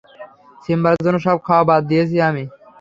সিম্বার 0.65 0.93
জন্য 1.05 1.17
সব 1.27 1.37
খাওয়া 1.47 1.63
বাদ 1.69 1.81
দিয়েছি 1.89 2.15
আমি। 2.29 2.43